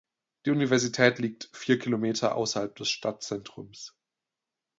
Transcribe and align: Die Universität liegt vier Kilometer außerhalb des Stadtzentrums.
Die 0.43 0.49
Universität 0.49 1.19
liegt 1.19 1.51
vier 1.55 1.77
Kilometer 1.77 2.33
außerhalb 2.33 2.75
des 2.75 2.89
Stadtzentrums. 2.89 3.95